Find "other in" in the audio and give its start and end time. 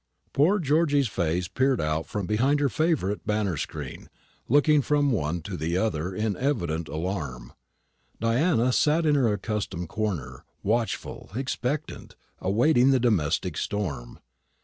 5.77-6.35